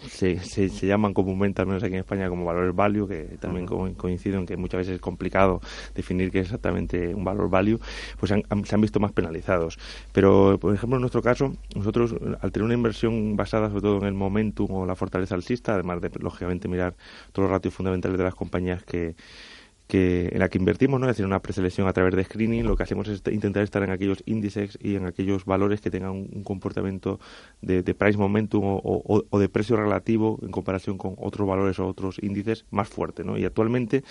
se, 0.09 0.41
se, 0.41 0.87
llaman 0.87 1.15
comúnmente 1.15 1.63
al 1.63 1.69
menos 1.69 1.85
aquí 1.85 1.95
en 1.95 2.01
España 2.01 2.29
como 2.29 2.45
valores 2.45 2.75
value 2.75 3.07
que 3.07 3.39
también 3.39 3.67
coincido 3.67 4.41
en 4.41 4.47
que 4.47 4.57
muchas 4.57 4.79
veces 4.79 4.95
es 4.97 5.01
complicado 5.01 5.61
definir 5.95 6.33
qué 6.33 6.41
es 6.41 6.47
exactamente 6.47 7.15
un 7.15 7.23
valor 7.23 7.49
value 7.49 7.79
pues 8.19 8.33
se 8.33 8.75
han 8.75 8.81
visto 8.81 8.99
más 8.99 9.13
penalizados. 9.13 9.79
Pero 10.13 10.59
por 10.61 10.75
ejemplo 10.75 10.97
en 10.97 11.03
nuestro 11.03 11.23
caso 11.23 11.55
nosotros 11.77 12.13
al 12.41 12.51
tener 12.51 12.65
una 12.65 12.75
inversión 12.75 13.37
basada 13.37 13.69
sobre 13.69 13.83
todo 13.83 13.99
en 13.99 14.07
el 14.07 14.15
momentum 14.15 14.69
o 14.73 14.85
la 14.85 14.97
fortaleza 14.97 15.37
alcista 15.37 15.75
además 15.75 16.01
de 16.01 16.11
los 16.19 16.40
lógicamente 16.41 16.69
mirar 16.69 16.97
todos 17.33 17.49
los 17.49 17.51
ratios 17.51 17.75
fundamentales 17.75 18.17
de 18.17 18.25
las 18.25 18.35
compañías 18.35 18.83
que, 18.83 19.15
que 19.91 20.29
en 20.33 20.39
la 20.39 20.49
que 20.49 20.57
invertimos, 20.57 21.01
¿no? 21.01 21.07
es 21.07 21.17
decir, 21.17 21.27
una 21.27 21.43
preselección 21.43 21.89
a 21.89 21.93
través 21.93 22.15
de 22.15 22.23
screening, 22.23 22.65
lo 22.65 22.77
que 22.77 22.85
hacemos 22.85 23.09
es 23.09 23.23
intentar 23.33 23.65
estar 23.65 23.83
en 23.83 23.91
aquellos 23.91 24.23
índices 24.25 24.79
y 24.81 24.95
en 24.95 25.05
aquellos 25.05 25.45
valores 25.45 25.81
que 25.81 25.91
tengan 25.91 26.13
un, 26.13 26.45
comportamiento 26.45 27.19
de, 27.61 27.83
price 27.95 28.17
momentum 28.17 28.63
o, 28.65 29.39
de 29.39 29.49
precio 29.49 29.77
relativo 29.77 30.39
en 30.43 30.53
comparación 30.53 30.97
con 30.97 31.17
otros 31.19 31.47
valores 31.47 31.79
o 31.81 31.89
otros 31.89 32.19
índices 32.23 32.67
más 32.71 32.89
fuerte, 32.89 33.25
¿no? 33.25 33.37
Y 33.37 33.45
actualmente, 33.45 34.05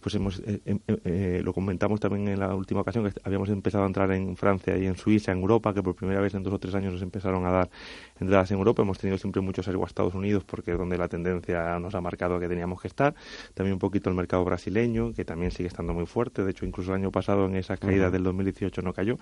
pues 0.00 0.14
hemos, 0.14 0.38
eh, 0.38 0.60
eh, 0.64 0.78
eh, 1.04 1.40
lo 1.44 1.52
comentamos 1.52 2.00
también 2.00 2.28
en 2.28 2.40
la 2.40 2.54
última 2.54 2.80
ocasión, 2.80 3.10
que 3.10 3.20
habíamos 3.22 3.50
empezado 3.50 3.84
a 3.84 3.86
entrar 3.88 4.10
en 4.12 4.36
Francia 4.36 4.78
y 4.78 4.86
en 4.86 4.96
Suiza, 4.96 5.32
en 5.32 5.40
Europa, 5.40 5.74
que 5.74 5.82
por 5.82 5.94
primera 5.94 6.20
vez 6.22 6.34
en 6.34 6.42
dos 6.44 6.54
o 6.54 6.58
tres 6.58 6.74
años 6.74 6.94
nos 6.94 7.02
empezaron 7.02 7.44
a 7.44 7.50
dar 7.50 7.70
entradas 8.18 8.50
en 8.52 8.56
Europa. 8.56 8.80
Hemos 8.80 8.98
tenido 8.98 9.18
siempre 9.18 9.42
mucho 9.42 9.62
sesgo 9.62 9.84
a 9.84 9.86
Estados 9.86 10.14
Unidos 10.14 10.44
porque 10.44 10.72
es 10.72 10.78
donde 10.78 10.96
la 10.96 11.08
tendencia 11.08 11.78
nos 11.78 11.94
ha 11.94 12.00
marcado 12.00 12.40
que 12.40 12.48
teníamos 12.48 12.80
que 12.80 12.88
estar. 12.88 13.14
También 13.52 13.74
un 13.74 13.80
poquito 13.80 14.08
el 14.08 14.16
mercado 14.16 14.42
brasileño, 14.44 15.12
que 15.12 15.25
también 15.26 15.50
sigue 15.50 15.68
estando 15.68 15.92
muy 15.92 16.06
fuerte. 16.06 16.44
De 16.44 16.50
hecho, 16.50 16.64
incluso 16.64 16.92
el 16.92 17.00
año 17.00 17.10
pasado 17.10 17.46
en 17.46 17.56
esa 17.56 17.76
caída 17.76 18.10
del 18.10 18.22
2018 18.22 18.80
no 18.82 18.92
cayó. 18.92 19.18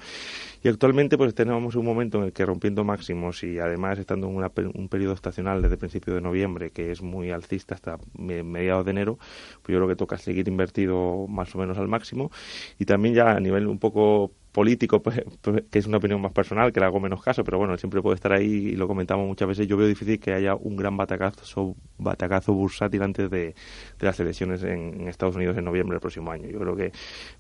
Y 0.63 0.69
actualmente 0.69 1.19
pues 1.19 1.35
tenemos 1.35 1.75
un 1.75 1.85
momento 1.85 2.19
en 2.19 2.25
el 2.25 2.33
que 2.33 2.47
rompiendo 2.47 2.85
máximos 2.85 3.43
y 3.43 3.59
además 3.59 3.99
estando 3.99 4.29
en 4.29 4.73
un 4.75 4.89
periodo 4.89 5.15
estacional 5.15 5.63
desde 5.63 5.77
principio 5.77 6.15
de 6.15 6.21
noviembre 6.21 6.71
que 6.71 6.93
es 6.93 7.03
muy 7.03 7.31
alcista 7.31 7.75
hasta 7.75 7.99
mediados 8.17 8.85
de 8.85 8.91
enero, 8.93 9.19
pues 9.63 9.73
yo 9.73 9.79
creo 9.79 9.89
que 9.89 9.97
toca 9.97 10.19
seguir 10.19 10.47
invertido 10.49 11.27
más 11.27 11.55
o 11.55 11.59
menos 11.59 11.79
al 11.79 11.89
máximo. 11.89 12.31
Y 12.79 12.85
también 12.85 13.15
ya 13.15 13.33
a 13.33 13.41
nivel 13.41 13.67
un 13.67 13.79
poco 13.79 14.33
político, 14.55 15.03
pues, 15.03 15.21
pues, 15.43 15.65
que 15.69 15.81
es 15.81 15.87
una 15.87 15.97
opinión 15.99 16.21
más 16.21 16.31
personal, 16.31 16.73
que 16.73 16.79
le 16.79 16.87
hago 16.87 17.01
menos 17.01 17.21
caso, 17.21 17.43
pero 17.43 17.59
bueno, 17.59 17.77
siempre 17.77 18.01
puede 18.01 18.15
estar 18.15 18.33
ahí 18.33 18.69
y 18.69 18.77
lo 18.77 18.87
comentamos 18.87 19.27
muchas 19.27 19.49
veces. 19.49 19.67
Yo 19.67 19.77
veo 19.77 19.89
difícil 19.89 20.21
que 20.21 20.33
haya 20.33 20.55
un 20.55 20.77
gran 20.77 20.97
batacazo, 20.97 21.75
batacazo 21.99 22.53
bursátil 22.55 23.03
antes 23.03 23.29
de, 23.31 23.57
las 23.99 24.19
elecciones 24.21 24.63
en, 24.63 25.09
Estados 25.09 25.35
Unidos 25.35 25.59
en 25.59 25.65
noviembre 25.65 25.95
del 25.97 26.01
próximo 26.01 26.31
año. 26.31 26.49
Yo 26.49 26.61
creo 26.61 26.77
que 26.77 26.93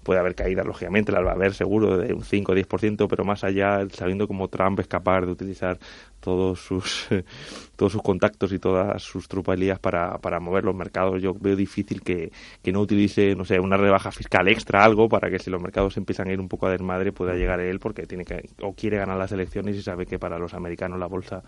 puede 0.02 0.18
haber 0.18 0.34
caídas, 0.34 0.66
lógicamente, 0.66 1.12
las 1.12 1.24
va 1.24 1.30
a 1.30 1.34
haber 1.34 1.54
seguro 1.54 1.98
de 1.98 2.12
un 2.12 2.24
5 2.24 2.50
o 2.50 2.54
10%, 2.56 3.06
pero 3.08 3.24
más 3.24 3.44
allá, 3.44 3.86
sabiendo 3.92 4.26
cómo 4.26 4.48
Trump 4.48 4.80
es 4.80 4.88
capaz 4.88 5.20
de 5.20 5.30
utilizar 5.30 5.78
todos 6.24 6.58
sus 6.58 7.06
todos 7.76 7.92
sus 7.92 8.02
contactos 8.02 8.52
y 8.52 8.58
todas 8.58 9.02
sus 9.02 9.28
trupalías 9.28 9.78
para, 9.78 10.16
para 10.18 10.40
mover 10.40 10.64
los 10.64 10.74
mercados. 10.74 11.20
Yo 11.20 11.34
veo 11.34 11.54
difícil 11.54 12.00
que, 12.02 12.32
que 12.62 12.72
no 12.72 12.80
utilice, 12.80 13.34
no 13.34 13.44
sé, 13.44 13.60
una 13.60 13.76
rebaja 13.76 14.10
fiscal 14.10 14.48
extra, 14.48 14.84
algo, 14.84 15.08
para 15.08 15.28
que 15.28 15.38
si 15.38 15.50
los 15.50 15.60
mercados 15.60 15.96
empiezan 15.96 16.28
a 16.28 16.32
ir 16.32 16.40
un 16.40 16.48
poco 16.48 16.66
a 16.66 16.70
desmadre 16.70 17.12
pueda 17.12 17.34
llegar 17.34 17.60
él, 17.60 17.78
porque 17.80 18.06
tiene 18.06 18.24
que, 18.24 18.48
o 18.62 18.72
quiere 18.72 18.96
ganar 18.96 19.18
las 19.18 19.32
elecciones 19.32 19.76
y 19.76 19.82
sabe 19.82 20.06
que 20.06 20.18
para 20.18 20.38
los 20.38 20.54
americanos 20.54 20.98
la 20.98 21.06
bolsa 21.06 21.42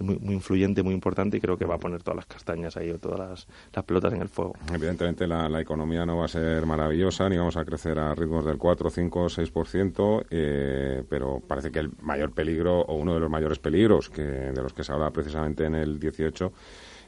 muy, 0.00 0.18
muy 0.18 0.34
influyente, 0.34 0.82
muy 0.82 0.94
importante 0.94 1.36
y 1.36 1.40
creo 1.40 1.56
que 1.56 1.64
va 1.64 1.76
a 1.76 1.78
poner 1.78 2.02
todas 2.02 2.16
las 2.16 2.26
castañas 2.26 2.76
ahí 2.76 2.90
o 2.90 2.98
todas 2.98 3.46
las, 3.72 3.84
pelotas 3.84 4.12
en 4.12 4.22
el 4.22 4.28
fuego. 4.28 4.54
Evidentemente 4.72 5.26
la, 5.26 5.48
la, 5.48 5.60
economía 5.60 6.04
no 6.04 6.18
va 6.18 6.26
a 6.26 6.28
ser 6.28 6.66
maravillosa, 6.66 7.28
ni 7.28 7.36
vamos 7.36 7.56
a 7.56 7.64
crecer 7.64 7.98
a 7.98 8.14
ritmos 8.14 8.44
del 8.44 8.58
4, 8.58 8.90
5, 8.90 9.26
6%, 9.26 10.26
eh, 10.30 11.02
pero 11.08 11.40
parece 11.40 11.70
que 11.70 11.78
el 11.78 11.90
mayor 12.02 12.32
peligro 12.32 12.80
o 12.80 12.94
uno 12.96 13.14
de 13.14 13.20
los 13.20 13.30
mayores 13.30 13.58
peligros 13.58 14.10
que, 14.10 14.22
de 14.22 14.62
los 14.62 14.72
que 14.72 14.84
se 14.84 14.92
habla 14.92 15.10
precisamente 15.10 15.64
en 15.64 15.74
el 15.74 15.98
18 15.98 16.52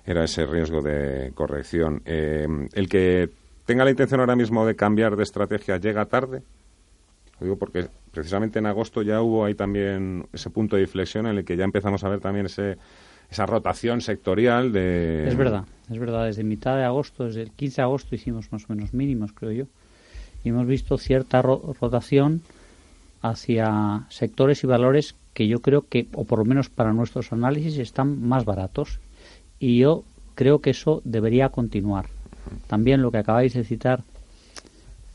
era 0.06 0.24
ese 0.24 0.46
riesgo 0.46 0.80
de 0.80 1.32
corrección. 1.34 2.02
Eh, 2.04 2.46
el 2.72 2.88
que 2.88 3.30
tenga 3.66 3.84
la 3.84 3.90
intención 3.90 4.20
ahora 4.20 4.36
mismo 4.36 4.66
de 4.66 4.74
cambiar 4.74 5.16
de 5.16 5.22
estrategia 5.22 5.76
llega 5.76 6.04
tarde. 6.06 6.42
Lo 7.38 7.44
digo 7.44 7.56
porque 7.56 7.88
precisamente 8.10 8.58
en 8.58 8.66
agosto 8.66 9.02
ya 9.02 9.22
hubo 9.22 9.44
ahí 9.44 9.54
también 9.54 10.26
ese 10.32 10.50
punto 10.50 10.76
de 10.76 10.82
inflexión 10.82 11.26
en 11.26 11.38
el 11.38 11.44
que 11.44 11.56
ya 11.56 11.64
empezamos 11.64 12.02
a 12.04 12.08
ver 12.08 12.20
también 12.20 12.46
ese, 12.46 12.76
esa 13.30 13.46
rotación 13.46 14.00
sectorial 14.00 14.72
de... 14.72 15.28
Es 15.28 15.36
verdad, 15.36 15.64
es 15.90 15.98
verdad. 15.98 16.26
Desde 16.26 16.42
mitad 16.42 16.76
de 16.76 16.84
agosto, 16.84 17.24
desde 17.24 17.42
el 17.42 17.50
15 17.52 17.76
de 17.76 17.82
agosto 17.82 18.14
hicimos 18.14 18.50
más 18.52 18.64
o 18.68 18.74
menos 18.74 18.92
mínimos, 18.92 19.32
creo 19.32 19.52
yo. 19.52 19.64
Y 20.42 20.48
hemos 20.48 20.66
visto 20.66 20.98
cierta 20.98 21.42
rotación 21.42 22.42
hacia 23.22 24.06
sectores 24.08 24.64
y 24.64 24.66
valores 24.66 25.14
que 25.34 25.46
yo 25.46 25.60
creo 25.60 25.82
que, 25.82 26.08
o 26.14 26.24
por 26.24 26.40
lo 26.40 26.44
menos 26.44 26.70
para 26.70 26.92
nuestros 26.92 27.32
análisis, 27.32 27.78
están 27.78 28.26
más 28.26 28.44
baratos. 28.44 28.98
Y 29.58 29.78
yo 29.78 30.04
creo 30.34 30.60
que 30.60 30.70
eso 30.70 31.02
debería 31.04 31.50
continuar. 31.50 32.06
También 32.66 33.02
lo 33.02 33.12
que 33.12 33.18
acabáis 33.18 33.52
de 33.54 33.64
citar 33.64 34.02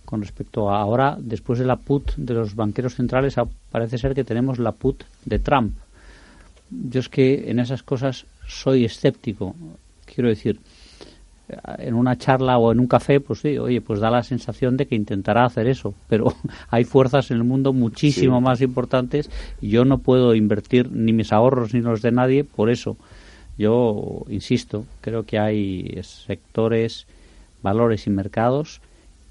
con 0.05 0.21
respecto 0.21 0.69
a 0.69 0.79
ahora, 0.79 1.17
después 1.19 1.59
de 1.59 1.65
la 1.65 1.75
put 1.75 2.15
de 2.15 2.33
los 2.33 2.55
banqueros 2.55 2.95
centrales, 2.95 3.35
parece 3.71 3.97
ser 3.97 4.13
que 4.13 4.23
tenemos 4.23 4.59
la 4.59 4.71
put 4.71 5.03
de 5.25 5.39
Trump. 5.39 5.75
Yo 6.69 6.99
es 6.99 7.09
que 7.09 7.49
en 7.49 7.59
esas 7.59 7.83
cosas 7.83 8.25
soy 8.47 8.85
escéptico. 8.85 9.55
Quiero 10.05 10.29
decir, 10.29 10.59
en 11.77 11.93
una 11.93 12.17
charla 12.17 12.57
o 12.57 12.71
en 12.71 12.79
un 12.79 12.87
café, 12.87 13.19
pues 13.19 13.39
sí, 13.39 13.57
oye, 13.57 13.81
pues 13.81 13.99
da 13.99 14.09
la 14.09 14.23
sensación 14.23 14.77
de 14.77 14.87
que 14.87 14.95
intentará 14.95 15.45
hacer 15.45 15.67
eso, 15.67 15.93
pero 16.07 16.33
hay 16.69 16.83
fuerzas 16.83 17.31
en 17.31 17.37
el 17.37 17.43
mundo 17.43 17.73
muchísimo 17.73 18.41
más 18.41 18.61
importantes 18.61 19.29
y 19.61 19.69
yo 19.69 19.85
no 19.85 19.99
puedo 19.99 20.35
invertir 20.35 20.91
ni 20.91 21.13
mis 21.13 21.31
ahorros 21.31 21.73
ni 21.73 21.81
los 21.81 22.01
de 22.01 22.11
nadie 22.11 22.43
por 22.43 22.69
eso. 22.69 22.97
Yo 23.57 24.25
insisto, 24.29 24.85
creo 25.01 25.23
que 25.23 25.39
hay 25.39 25.97
sectores, 26.03 27.07
valores 27.61 28.05
y 28.07 28.09
mercados 28.09 28.81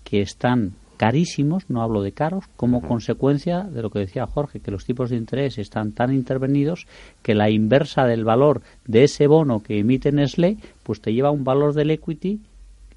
que 0.04 0.20
están 0.20 0.74
carísimos, 0.96 1.68
no 1.68 1.82
hablo 1.82 2.02
de 2.02 2.12
caros, 2.12 2.44
como 2.56 2.80
consecuencia 2.80 3.62
de 3.62 3.82
lo 3.82 3.90
que 3.90 3.98
decía 3.98 4.26
Jorge, 4.26 4.60
que 4.60 4.70
los 4.70 4.84
tipos 4.84 5.10
de 5.10 5.16
interés 5.16 5.58
están 5.58 5.92
tan 5.92 6.14
intervenidos 6.14 6.86
que 7.22 7.34
la 7.34 7.50
inversa 7.50 8.06
del 8.06 8.24
valor 8.24 8.62
de 8.86 9.04
ese 9.04 9.26
bono 9.26 9.62
que 9.62 9.80
emite 9.80 10.12
Nestlé, 10.12 10.56
pues 10.82 11.00
te 11.00 11.12
lleva 11.12 11.28
a 11.28 11.32
un 11.32 11.44
valor 11.44 11.74
del 11.74 11.90
equity 11.90 12.40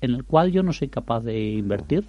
en 0.01 0.11
el 0.11 0.23
cual 0.23 0.51
yo 0.51 0.63
no 0.63 0.73
soy 0.73 0.89
capaz 0.89 1.21
de 1.21 1.53
invertir. 1.53 2.05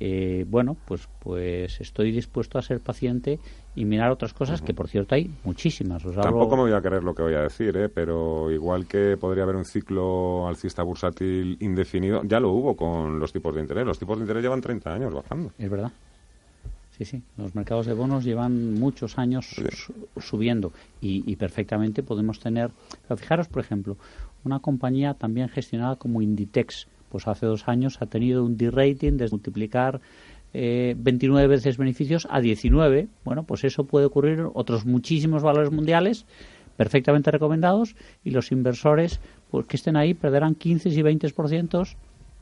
Eh, 0.00 0.44
bueno, 0.48 0.76
pues, 0.86 1.08
pues 1.18 1.80
estoy 1.80 2.12
dispuesto 2.12 2.58
a 2.58 2.62
ser 2.62 2.80
paciente 2.80 3.38
y 3.74 3.84
mirar 3.84 4.10
otras 4.10 4.32
cosas, 4.32 4.62
que 4.62 4.74
por 4.74 4.88
cierto 4.88 5.14
hay 5.14 5.30
muchísimas. 5.44 6.02
Tampoco 6.02 6.56
me 6.56 6.62
voy 6.62 6.72
a 6.72 6.80
creer 6.80 7.02
lo 7.02 7.14
que 7.14 7.22
voy 7.22 7.34
a 7.34 7.42
decir, 7.42 7.76
¿eh? 7.76 7.88
pero 7.88 8.50
igual 8.50 8.86
que 8.86 9.16
podría 9.16 9.44
haber 9.44 9.56
un 9.56 9.64
ciclo 9.64 10.46
alcista 10.46 10.82
bursátil 10.82 11.56
indefinido, 11.60 12.22
ya 12.24 12.40
lo 12.40 12.50
hubo 12.50 12.76
con 12.76 13.18
los 13.18 13.32
tipos 13.32 13.54
de 13.54 13.60
interés. 13.60 13.86
Los 13.86 13.98
tipos 13.98 14.18
de 14.18 14.22
interés 14.22 14.42
llevan 14.42 14.60
30 14.60 14.92
años 14.94 15.14
bajando. 15.14 15.52
Es 15.58 15.70
verdad. 15.70 15.92
Sí, 16.98 17.04
sí, 17.04 17.22
los 17.36 17.54
mercados 17.54 17.86
de 17.86 17.94
bonos 17.94 18.24
llevan 18.24 18.74
muchos 18.74 19.18
años 19.18 19.54
subiendo 20.20 20.72
y, 21.00 21.36
perfectamente 21.36 22.02
podemos 22.02 22.40
tener... 22.40 22.72
Pero 23.06 23.16
fijaros, 23.16 23.46
por 23.46 23.62
ejemplo, 23.62 23.96
una 24.42 24.58
compañía 24.58 25.14
también 25.14 25.48
gestionada 25.48 25.94
como 25.94 26.22
Inditex, 26.22 26.88
pues 27.10 27.26
hace 27.28 27.46
dos 27.46 27.68
años 27.68 27.98
ha 28.00 28.06
tenido 28.06 28.44
un 28.44 28.56
D-rating 28.56 29.16
de 29.16 29.28
multiplicar 29.30 30.00
eh, 30.54 30.94
29 30.98 31.46
veces 31.46 31.76
beneficios 31.76 32.26
a 32.30 32.40
19. 32.40 33.08
Bueno, 33.24 33.42
pues 33.42 33.64
eso 33.64 33.84
puede 33.84 34.06
ocurrir 34.06 34.46
otros 34.54 34.86
muchísimos 34.86 35.42
valores 35.42 35.70
mundiales 35.70 36.26
perfectamente 36.76 37.30
recomendados 37.30 37.96
y 38.24 38.30
los 38.30 38.52
inversores 38.52 39.20
pues 39.50 39.66
que 39.66 39.76
estén 39.76 39.96
ahí 39.96 40.14
perderán 40.14 40.54
15 40.54 40.88
y 40.90 41.02
20% 41.02 41.96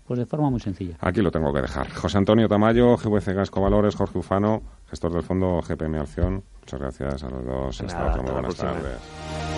pues 0.07 0.19
de 0.21 0.27
forma 0.27 0.51
muy 0.51 0.61
sencilla. 0.61 0.97
Aquí 1.01 1.21
lo 1.21 1.33
tengo 1.33 1.53
que 1.53 1.63
dejar. 1.63 1.91
José 1.91 2.19
Antonio 2.19 2.47
Tamayo, 2.47 2.97
GVC 2.97 3.35
Gasco 3.35 3.61
Valores, 3.61 3.97
Jorge 3.97 4.19
Ufano, 4.19 4.63
gestor 4.89 5.13
del 5.13 5.23
fondo 5.23 5.61
GPM 5.63 5.99
Acción. 5.99 6.45
Muchas 6.61 6.81
gracias 6.81 7.25
a 7.25 7.31
los 7.31 7.45
dos. 7.45 7.83
Nada, 7.83 8.11
hasta 8.11 8.23
Buenas 8.23 8.55
próxima. 8.55 8.73
tardes. 8.73 9.56